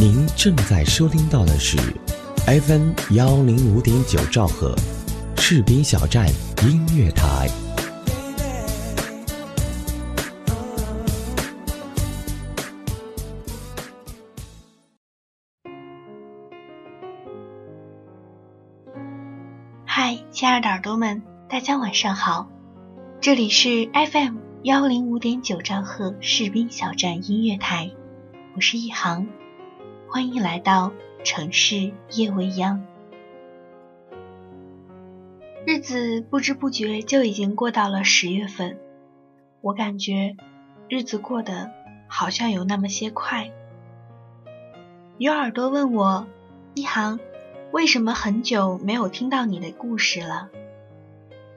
[0.00, 1.76] 您正在收听到的是
[2.46, 4.74] FM 幺零五点九兆赫，
[5.36, 6.26] 士兵小站
[6.64, 7.46] 音乐台。
[19.84, 22.48] 嗨，亲爱的耳朵们，大家晚上好，
[23.20, 27.90] 这里是 FM 幺零五点九兆赫士兵小站音乐台，
[28.56, 29.26] 我是一航，
[30.12, 30.92] 欢迎来到
[31.22, 32.84] 城市夜未央。
[35.64, 38.76] 日子不知不觉就已经过到了十月份，
[39.60, 40.34] 我感觉
[40.88, 41.70] 日子过得
[42.08, 43.52] 好像有那么些快。
[45.16, 46.26] 有耳朵问我，
[46.74, 47.20] 一航。
[47.70, 50.48] 为什么很久没有听到你的故事了？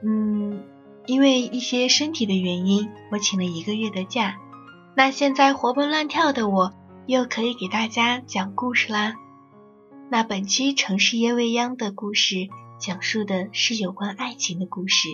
[0.00, 0.62] 嗯，
[1.06, 4.36] 因为一些身体的原因，我请了一个月的假。
[4.94, 6.72] 那现在活蹦乱跳的我，
[7.06, 9.14] 又可以给大家讲故事啦。
[10.10, 15.08] 那本期《城市夜未央》的故事，讲述的是有关爱情的故事。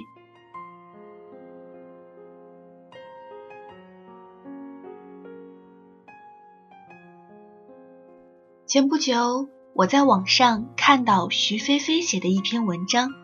[8.67, 9.49] 前不久。
[9.73, 13.15] 我在网上看到徐菲菲写的一篇文章，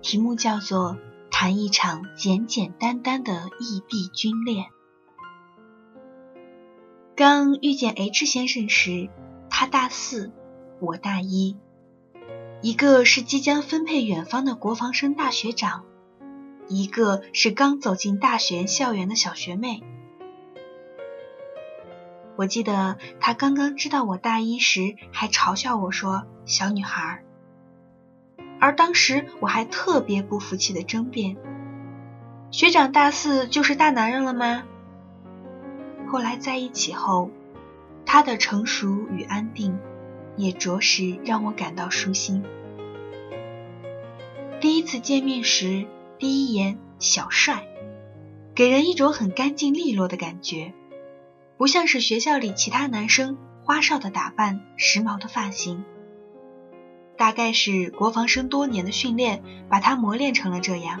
[0.00, 0.94] 题目叫做
[1.30, 4.64] 《谈一场简简单单的异地军恋》。
[7.16, 9.08] 刚遇见 H 先生时，
[9.48, 10.32] 他大四，
[10.80, 11.56] 我大一，
[12.60, 15.86] 一个是即将分配远方的国防生大学长，
[16.68, 19.82] 一个是刚走进大学校园的小学妹。
[22.36, 27.24] 我记得他刚刚知道我大一时，还嘲笑我说“小女孩”，
[28.60, 31.38] 而当时我还特别不服气的争辩
[32.52, 34.64] ：“学长大四就是大男人了吗？”
[36.06, 37.30] 后来在一起后，
[38.04, 39.78] 他的成熟与安定，
[40.36, 42.42] 也着实让我感到舒心。
[44.60, 45.86] 第一次见面时，
[46.18, 47.66] 第一眼小帅，
[48.54, 50.72] 给人一种很干净利落的感觉。
[51.58, 55.84] 不像是学校里其他男生花哨的打扮、时髦的发型，
[57.16, 61.00] 大概是国防生多年的训练把他磨练成了这样。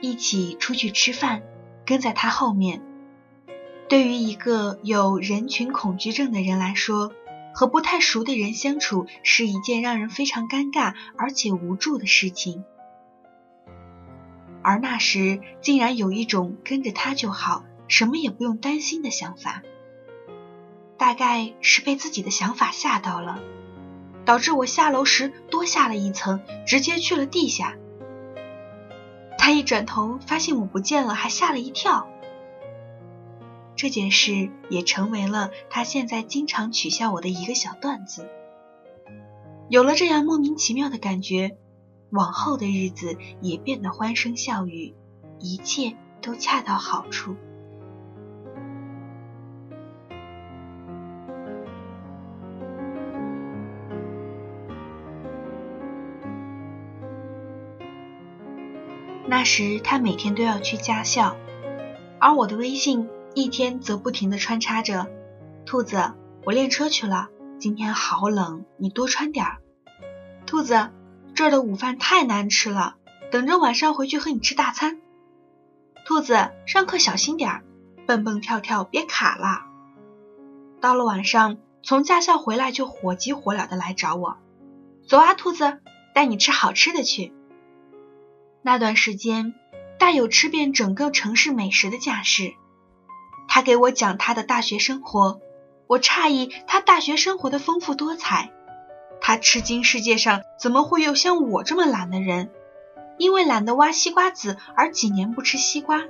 [0.00, 1.42] 一起出去吃饭，
[1.86, 2.82] 跟在他后面，
[3.88, 7.12] 对于一个有人群恐惧症的人来说，
[7.54, 12.64] 和不太熟的人相处是一件让人非常尴尬而且无助的事情。
[14.62, 19.62] 而那时竟然有一种跟着他就好，什么也不用担心的想法。
[20.98, 23.38] 大概是被自己的想法吓到了，
[24.24, 27.76] 导致我下楼时多下了一层，直接去了地下。
[29.46, 32.08] 他一转头发现我不见了，还吓了一跳。
[33.76, 38.28] 这件事也成为了他现在经常取笑我的一个小段子。
[39.68, 41.56] 有了这样莫名其妙的感觉。
[42.10, 44.96] 往后的日子也变得欢声笑语，
[45.38, 47.36] 一切都恰到好处。
[59.26, 61.36] 那时他每天都要去驾校，
[62.20, 65.06] 而我的微信一天则不停的穿插着
[65.66, 66.12] ：“兔子，
[66.44, 67.28] 我练车去了，
[67.58, 69.58] 今天好冷，你多穿点儿。”
[70.46, 70.90] 兔子。
[71.34, 72.96] 这儿的午饭太难吃了，
[73.30, 75.02] 等着晚上回去和你吃大餐。
[76.06, 77.64] 兔子，上课小心点儿，
[78.06, 79.66] 蹦蹦跳跳别卡了。
[80.80, 84.38] 到了晚上，从驾校回来就火急火燎的来找我，
[85.06, 85.78] 走啊，兔子，
[86.14, 87.34] 带你吃好吃的去。
[88.66, 89.54] 那段时间，
[89.96, 92.54] 大有吃遍整个城市美食的架势。
[93.46, 95.40] 他给我讲他的大学生活，
[95.86, 98.50] 我诧异他大学生活的丰富多彩。
[99.20, 102.50] 他吃惊，世界上怎么会有像我这么懒的人？
[103.18, 106.02] 因为懒得挖西瓜籽而几年不吃西瓜。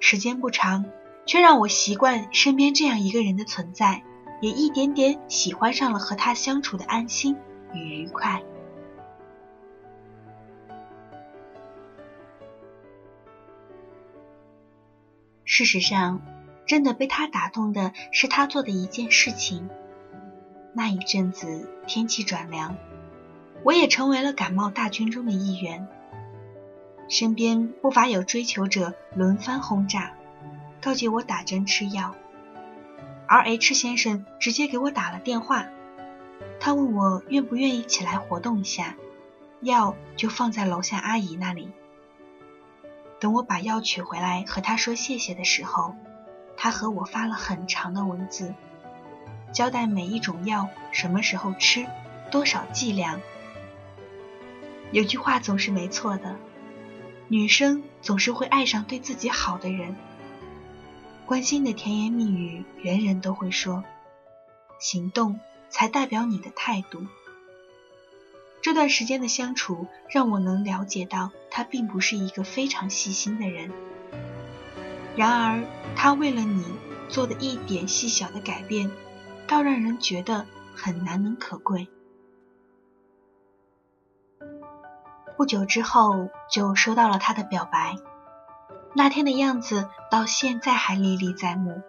[0.00, 0.86] 时间不长，
[1.26, 4.02] 却让我习惯身边这样一个人的存在，
[4.40, 7.36] 也一点点喜欢上了和他相处的安心
[7.74, 8.42] 与愉快。
[15.56, 16.20] 事实上，
[16.66, 19.70] 真的被他打动的是他做的一件事情。
[20.74, 22.76] 那一阵子天气转凉，
[23.62, 25.88] 我也成为了感冒大军中的一员。
[27.08, 30.12] 身边不乏有追求者轮番轰炸，
[30.82, 32.14] 告诫我打针吃药。
[33.26, 35.68] 而 H 先生直接给我打了电话，
[36.60, 38.94] 他问我愿不愿意起来活动一下，
[39.62, 41.70] 药就放在楼下阿姨那里。
[43.26, 45.96] 等我把药取回来和他说谢谢的时候，
[46.56, 48.54] 他和我发了很长的文字，
[49.52, 51.88] 交代每一种药什么时候吃，
[52.30, 53.20] 多少剂量。
[54.92, 56.36] 有句话总是没错的，
[57.26, 59.96] 女生总是会爱上对自己好的人。
[61.26, 63.82] 关心的甜言蜜语，人人都会说，
[64.78, 67.04] 行动才代表你的态度。
[68.66, 73.70] 这段时间的相处，让我能了解到他并不是一个非常细心的人。
[75.14, 75.62] 然而，
[75.94, 76.64] 他为了你
[77.08, 78.90] 做的一点细小的改变，
[79.46, 81.86] 倒让人觉得很难能可贵。
[85.36, 87.94] 不久之后，就收到了他的表白。
[88.96, 91.82] 那天的样子到现在还历历在目。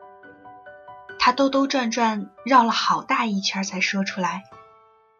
[1.17, 4.43] 他兜兜转转绕了好大一圈才说出来。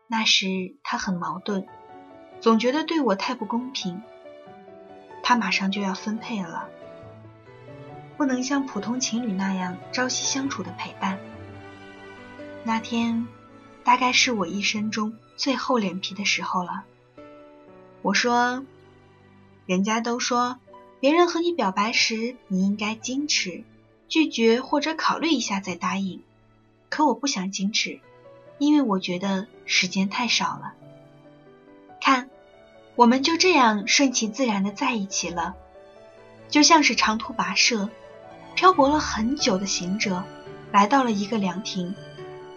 [0.08, 1.68] 那时他很矛盾，
[2.40, 4.02] 总觉得对我太不公平。
[5.22, 6.70] 他马上就要分配了。
[8.16, 11.20] 不能像普通情侣那样朝夕相处的陪伴。
[12.64, 13.28] 那天，
[13.84, 16.84] 大概是我一生中最厚脸皮的时候了。
[18.02, 18.66] 我说
[19.68, 20.60] ：“人家都说，
[21.00, 23.64] 别人和你表白时，你应该矜持，
[24.08, 26.24] 拒绝或者考虑一下再答应。
[26.90, 28.00] 可我不想矜持，
[28.58, 30.74] 因为我觉得时间太少了。
[32.02, 32.30] 看，
[32.96, 35.56] 我们就这样顺其自然的在一起了，
[36.50, 37.90] 就像是长途跋涉。”
[38.56, 40.24] 漂泊了很久的行者，
[40.72, 41.94] 来到了一个凉亭，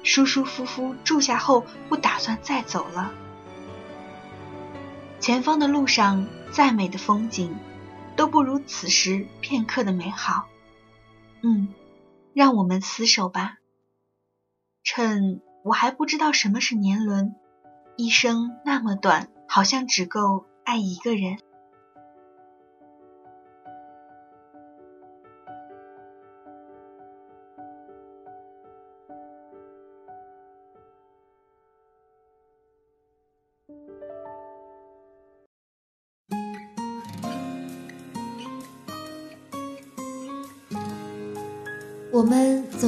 [0.03, 3.13] 舒舒服服住下后，不打算再走了。
[5.19, 7.55] 前方的路上再美的风景，
[8.17, 10.47] 都不如此时片刻的美好。
[11.43, 11.69] 嗯，
[12.33, 13.59] 让我们厮守吧。
[14.83, 17.35] 趁我还不知道什么是年轮，
[17.97, 21.39] 一生那么短，好像只够爱一个人。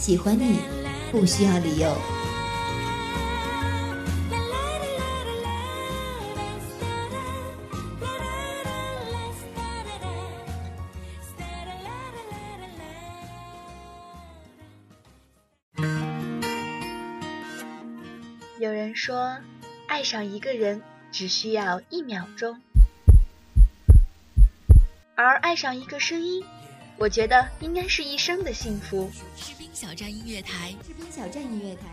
[0.00, 0.58] 喜欢你，
[1.12, 1.94] 不需要理由。
[18.58, 19.36] 有人说，
[19.86, 20.80] 爱上一个人
[21.12, 22.58] 只需要一秒钟，
[25.14, 26.42] 而爱上一个声音。
[27.00, 29.10] 我觉得应该是一生的幸福。
[29.34, 31.84] 士兵小站音乐台，士兵小站音乐台，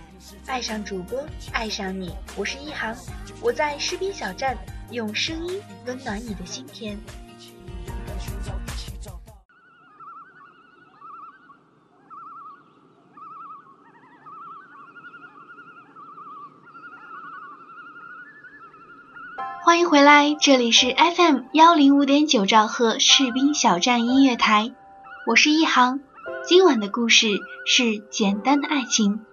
[0.47, 2.93] 爱上主播，爱上你，我是一航，
[3.41, 4.57] 我在士兵小站
[4.91, 6.99] 用声音温暖你的心田。
[19.63, 24.73] 欢迎回来，这里是 FM 幺零五点九兆赫士兵小站音乐台。
[25.27, 25.99] 我是一航，
[26.45, 27.27] 今晚的故事
[27.65, 29.25] 是简单的爱情。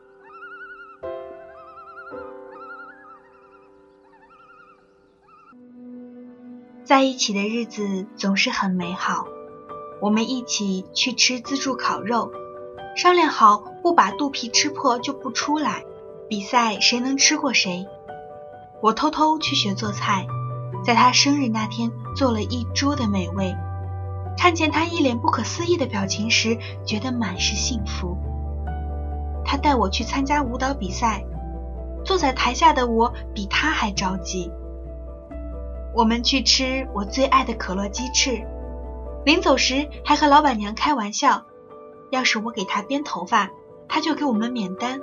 [6.83, 9.29] 在一起的日子总是很美好，
[10.01, 12.33] 我们一起去吃自助烤肉，
[12.97, 15.85] 商量好不把肚皮吃破就不出来，
[16.29, 17.87] 比赛谁能吃过谁。
[18.83, 20.27] 我偷偷去学做菜，
[20.85, 23.55] 在他生日那天做了一桌的美味。
[24.37, 28.17] 看见他一脸不可思议的表情时，觉得满是幸福。
[29.45, 31.25] 他带我去参加舞蹈比赛，
[32.05, 34.51] 坐在台下的我比他还着急。
[35.95, 38.45] 我们去吃我最爱的可乐鸡翅，
[39.25, 41.45] 临走时还和老板娘开玩笑，
[42.11, 43.51] 要是我给他编头发，
[43.89, 45.01] 他就给我们免单。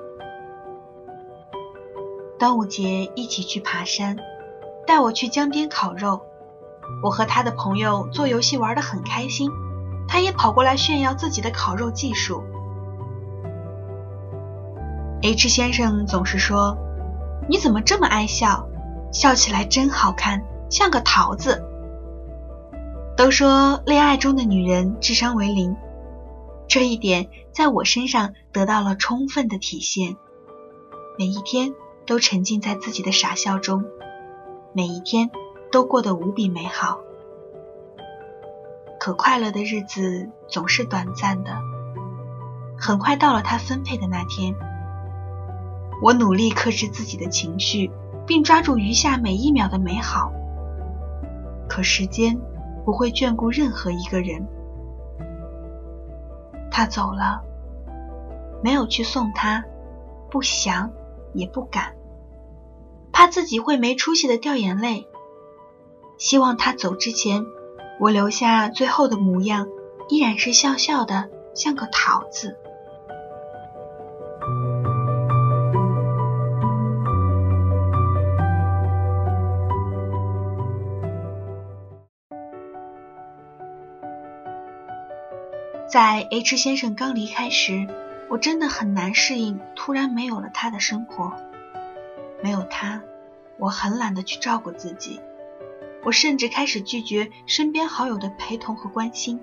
[2.38, 4.18] 端午节一起去爬山，
[4.86, 6.22] 带我去江边烤肉。
[7.02, 9.52] 我和他的朋友做游戏玩得很开心，
[10.08, 12.44] 他也跑过来炫耀自己的烤肉技术。
[15.22, 16.78] H 先生总是说
[17.48, 18.68] ：“你怎么这么爱笑？
[19.12, 21.64] 笑起来真好看，像个桃子。”
[23.18, 25.76] 都说恋爱中的女人智商为零，
[26.68, 30.16] 这一点在我身上得到了充分的体现。
[31.20, 31.74] 每一天
[32.08, 33.84] 都沉浸在自己的傻笑中，
[34.74, 35.30] 每一天
[35.72, 37.00] 都过得无比美好。
[39.00, 41.52] 可快乐的日子总是短暂的，
[42.78, 44.56] 很快到了他分配的那天。
[46.04, 47.92] 我努力克制自己的情绪，
[48.28, 50.32] 并抓住余下每一秒的美好。
[51.70, 52.40] 可时间
[52.84, 54.48] 不会眷顾任何一个人。
[56.70, 57.44] 他走了，
[58.64, 59.64] 没有去送他，
[60.30, 60.92] 不想
[61.34, 61.96] 也不敢，
[63.12, 65.08] 怕自己会没出息的掉眼泪。
[66.22, 67.48] 希望他走之前，
[68.00, 69.68] 我留下最后的模样，
[70.08, 72.56] 依然是笑笑的，像个桃子。
[85.88, 87.88] 在 H 先生刚离开时，
[88.30, 91.34] 我真的很难适应突然没有了他的生活。
[92.44, 93.02] 没有他，
[93.58, 95.20] 我很懒得去照顾自己。
[96.04, 99.40] 我甚至开始拒绝身边好友的陪同和关心，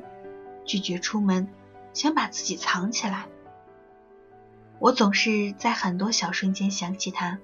[0.64, 1.48] 拒绝出门，
[1.92, 3.26] 想把自己藏起来。
[4.78, 7.38] 我总是在很多小瞬间想起他：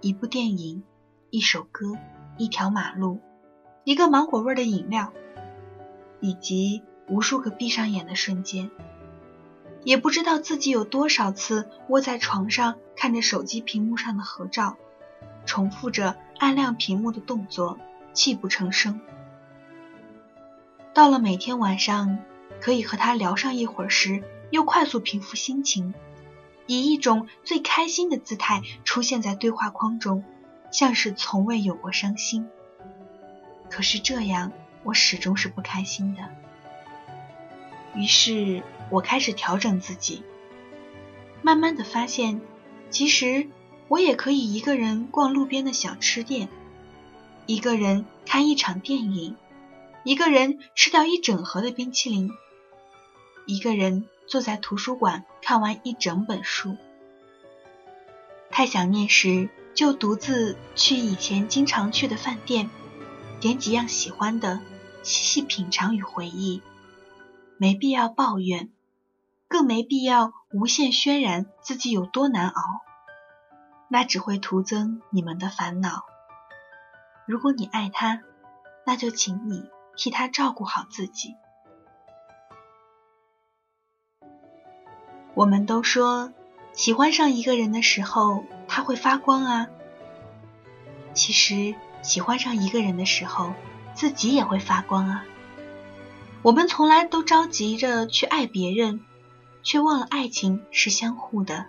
[0.00, 0.82] 一部电影，
[1.30, 1.96] 一首歌，
[2.38, 3.20] 一条马路，
[3.84, 5.12] 一个芒果味的饮料，
[6.20, 6.82] 以及……
[7.08, 8.70] 无数个闭上眼的瞬间，
[9.82, 14.76] 也不知道自己有多少次窝在床上看着手机屏幕上的合照，
[15.44, 17.80] 重复着按亮屏幕的动作，
[18.12, 19.00] 泣不成声。
[20.92, 22.18] 到了每天晚上
[22.60, 25.94] 可以和他聊上一会儿时，又快速平复心情，
[26.66, 30.24] 以一种最开心的姿态出现在对话框中，
[30.70, 32.48] 像是从未有过伤心。
[33.70, 34.52] 可是这样，
[34.82, 36.22] 我始终是不开心的。
[37.94, 40.24] 于是我开始调整自己，
[41.42, 42.40] 慢慢的发现，
[42.90, 43.48] 其实
[43.88, 46.48] 我也可以一个人逛路边的小吃店，
[47.50, 49.34] 一个人看一场电影，
[50.04, 52.30] 一个人吃掉一整盒的冰淇淋，
[53.44, 56.76] 一个人坐在图书馆看完一整本书。
[58.50, 62.70] 太想念时，就独自去以前经常去的饭店，
[63.40, 64.60] 点几样喜欢的，
[65.02, 66.62] 细细品尝与回忆。
[67.56, 68.70] 没必要抱怨，
[69.48, 72.62] 更没必要无限渲染自己有多难熬，
[73.88, 76.04] 那只会徒增你们的烦恼。
[77.30, 78.22] 如果你爱他，
[78.84, 81.36] 那就请你替他照顾好自己。
[85.34, 86.32] 我们都说，
[86.72, 89.68] 喜欢上一个人的时候，他会发光啊。
[91.14, 93.52] 其实，喜欢上一个人的时候，
[93.94, 95.24] 自己也会发光啊。
[96.42, 99.04] 我们从来都着急着去爱别人，
[99.62, 101.66] 却忘了爱情是相互的。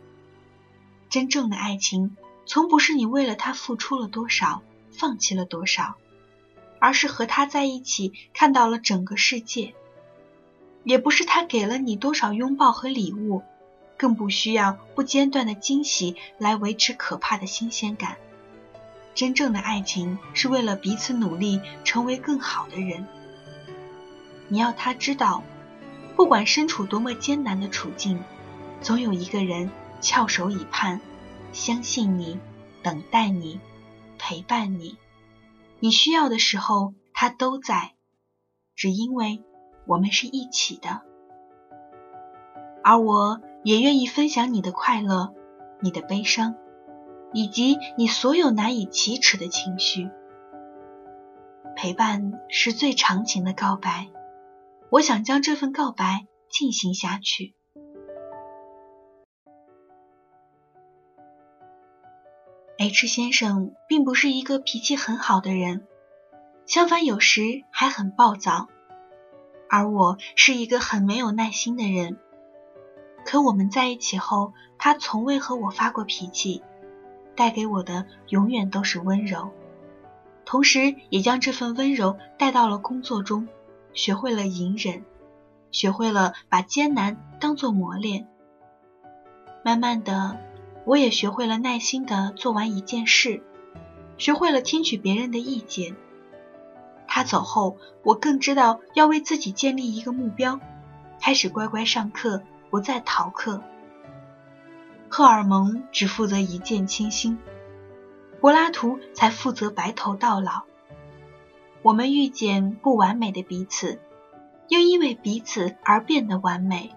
[1.07, 5.95] 真正的爱情，从不是你为了他付出了多少，放弃了多少，
[6.79, 9.73] 而是和他在一起看到了整个世界；
[10.83, 13.41] 也不是他给了你多少拥抱和礼物，
[13.97, 18.17] 更不需要不间断的惊喜来维持可怕的新鲜感。
[19.13, 23.07] 真正的爱情，是为了彼此努力，成为更好的人。
[24.47, 25.43] 你要他知道，
[26.15, 28.23] 不管身处多么艰难的处境，
[28.81, 29.69] 总有一个人
[29.99, 31.01] 翘首以盼，
[31.51, 32.39] 相信你，
[32.81, 33.59] 等待你，
[34.21, 34.97] 陪伴你。
[35.79, 37.95] 你需要的时候，他都在，
[38.75, 39.43] 只因为
[39.87, 41.01] 我们是一起的。
[42.83, 45.33] 而我也愿意分享你的快乐，
[45.81, 46.55] 你的悲伤，
[47.33, 50.11] 以及你所有难以启齿的情绪。
[51.75, 54.09] 陪伴是最长情的告白。
[54.91, 57.55] 我想将这份告白进行下去。
[62.81, 65.85] H 先生并不是一个脾气很好的人，
[66.65, 68.69] 相反，有时还很暴躁。
[69.69, 72.17] 而我是一个很没有耐心的人。
[73.23, 76.63] 可我们在一起后，他从未和我发过脾气，
[77.35, 79.51] 带给我的永远都是温柔，
[80.43, 83.47] 同时也将这份温柔带到了工作中。
[83.93, 85.05] 学会了隐忍，
[85.69, 88.27] 学会了把艰难当作磨练。
[89.63, 90.39] 慢慢的，
[90.85, 93.43] 我也学会了耐心的做完一件事，
[94.17, 95.95] 学会了听取别人的意见。
[97.07, 100.59] 他走后，我更知道要为自己建立一个目标，
[101.19, 103.61] 开始乖乖上课，不再逃课。
[105.09, 107.37] 荷尔蒙只负责一见倾心，
[108.39, 110.63] 柏拉图才负责白头到老。
[111.81, 113.99] 我们遇见不完美的彼此，
[114.69, 116.95] 又因为彼此而变得完美。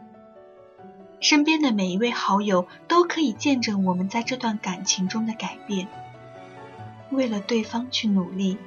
[1.25, 5.88] 身边的每一位好友都可以见证我们在这段感情中的改变，
[7.11, 8.59] 为了对方去努力，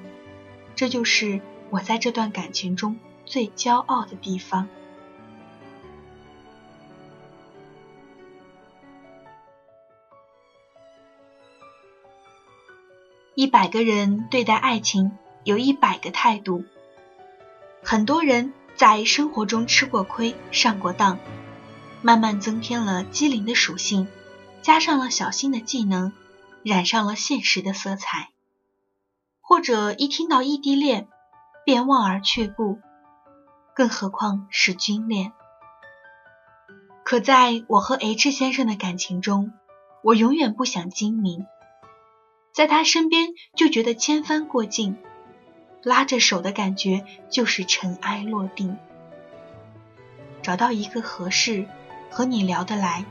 [0.76, 2.98] 这就是我在这段感情中
[3.28, 4.68] 最骄傲的地方。
[13.36, 15.12] 一百个人对待爱情
[15.44, 16.66] 有一百个态度，
[17.84, 21.20] 很多人在生活中吃过亏、上过当。
[22.08, 24.08] 慢慢增添了机灵的属性，
[24.62, 26.14] 加上了小心的技能，
[26.64, 28.30] 染上了现实的色彩。
[29.42, 31.10] 或者一听到异地恋，
[31.66, 32.80] 便望而却步，
[33.76, 35.34] 更何况是军恋。
[37.04, 39.52] 可在我和 H 先生的感情中，
[40.02, 41.46] 我永远不想精明，
[42.54, 44.96] 在他身边就觉得千帆过尽，
[45.84, 48.78] 拉着手的感觉就是尘埃落定。
[50.42, 51.68] 找到一个合适。
[52.10, 53.06] 和你聊得来，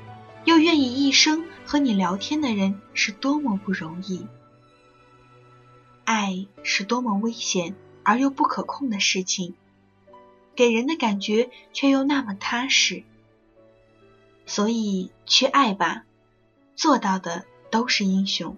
[0.44, 4.26] 又愿意一生和你聊天的人是多么不容易。
[6.04, 9.54] 爱是多么危险而又不可控的事情，
[10.54, 13.02] 给人的感觉却又那么踏实。
[14.46, 16.04] 所以去爱吧，
[16.76, 18.56] 做到的都是英雄。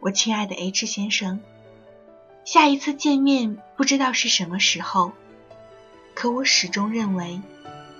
[0.00, 1.40] 我亲爱的 H 先生，
[2.44, 5.12] 下一次见面不知道是什么时候，
[6.14, 7.40] 可我始终认为。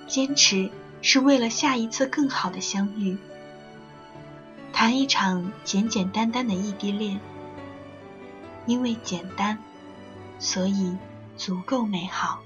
[0.07, 3.17] 坚持是为了下一次更好的相遇，
[4.73, 7.21] 谈一场简简单单的异地恋，
[8.67, 9.59] 因为简单，
[10.39, 10.97] 所以
[11.37, 12.41] 足够美好。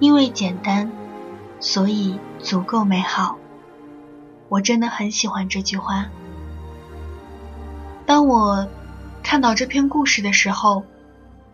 [0.00, 0.90] 因为简单，
[1.60, 3.38] 所以足够美好。
[4.48, 6.08] 我真的很喜欢这句话。
[8.04, 8.68] 当我
[9.22, 10.82] 看到这篇故事的时候，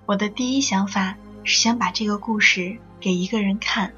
[0.07, 3.93] 我的第一想法是想把这个故事给一个人看，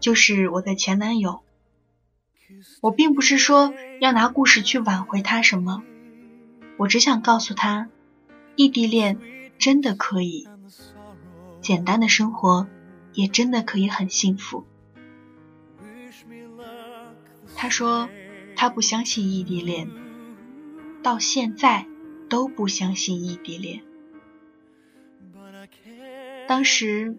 [0.00, 1.41] 就是我的前男友。
[2.80, 5.82] 我并不是说要拿故事去挽回他什么，
[6.76, 7.88] 我只想告诉他，
[8.56, 9.18] 异地恋
[9.58, 10.48] 真的可以。
[11.60, 12.66] 简单的生活
[13.12, 14.64] 也真的可以很幸福。
[17.54, 18.08] 他说
[18.56, 19.88] 他不相信异地恋，
[21.02, 21.86] 到现在
[22.28, 23.82] 都不相信异地恋。
[26.48, 27.16] 当时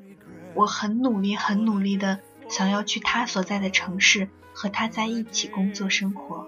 [0.54, 6.48] 我很努力、很努力的想要去他所在的城市和他在一起工作生活，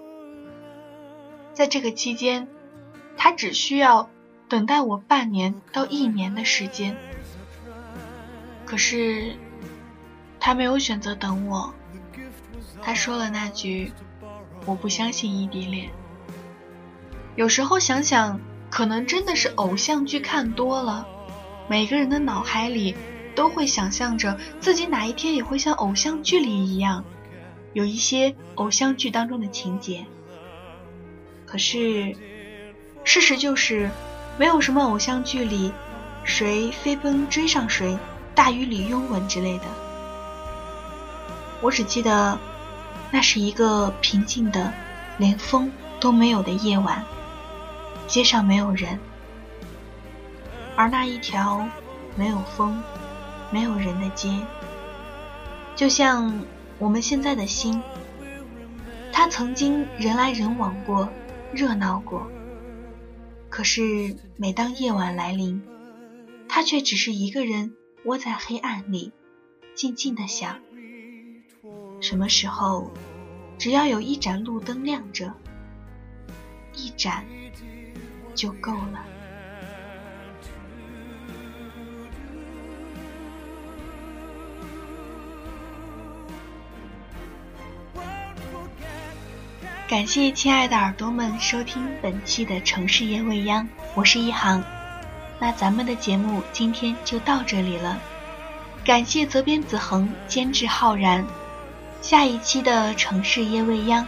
[1.52, 2.48] 在这个期间，
[3.16, 4.08] 他只需要
[4.48, 6.96] 等待我半年到一年的时间。
[8.64, 9.34] 可是，
[10.40, 11.74] 他没有选择等我。
[12.82, 13.92] 他说了那句
[14.66, 15.90] ：“我不相信异地恋。”
[17.36, 18.40] 有时候想想，
[18.70, 21.06] 可能真的是偶像剧看多了，
[21.68, 22.94] 每个人的脑海里
[23.34, 27.04] 都会想象着自己哪一天也会像偶像剧里一样，
[27.76, 30.06] 有一些偶像剧当中的情节。
[31.44, 32.16] 可是，
[33.04, 33.90] 事实就是，
[34.38, 35.70] 没有什么偶像剧里
[36.24, 37.98] 谁飞奔追上谁。
[38.34, 39.64] 大雨里拥吻之类的，
[41.60, 42.38] 我只记得，
[43.10, 44.72] 那是一个平静的、
[45.18, 47.04] 连风都没有的夜晚，
[48.06, 48.98] 街上没有人，
[50.76, 51.68] 而那一条
[52.14, 52.82] 没有风、
[53.50, 54.34] 没有人的街，
[55.74, 56.38] 就像
[56.78, 57.82] 我们现在的心，
[59.12, 61.08] 它曾经人来人往过，
[61.52, 62.30] 热闹过，
[63.48, 65.62] 可是每当夜晚来临，
[66.48, 67.74] 它却只是一个人。
[68.04, 69.10] 窝在黑暗里，
[69.74, 70.60] 静静的想：
[72.00, 72.92] 什么时候，
[73.58, 75.34] 只要有一盏路灯亮着，
[76.76, 77.24] 一盏
[78.32, 79.04] 就够了。
[89.88, 94.60] 感谢亲爱的耳朵们收听本期的城市夜未央，我是一航。
[95.38, 97.96] 那咱们的节目今天就到这里了，
[98.84, 101.24] 感谢责编子恒，监制浩然。
[102.02, 104.04] 下一期的城市夜未央，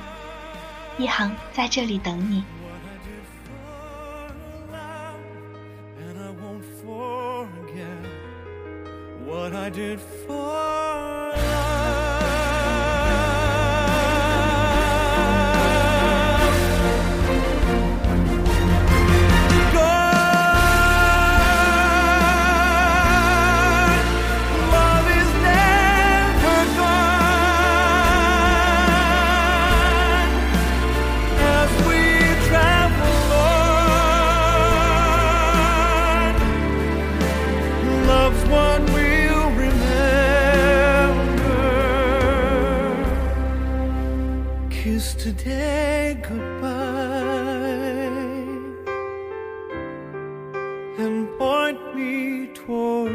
[0.99, 2.43] 一航在这里等你。
[9.25, 10.38] what I did for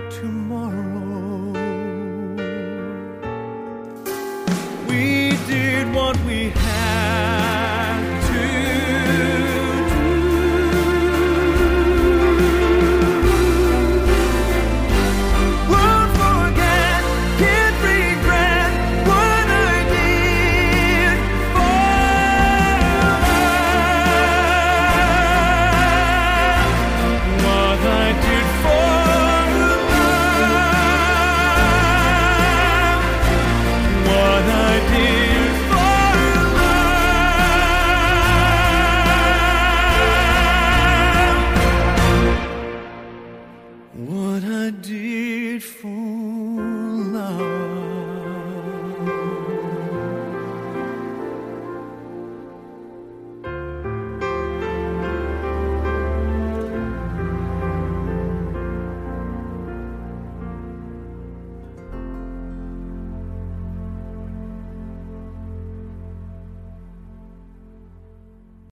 [0.10, 0.73] tomorrow.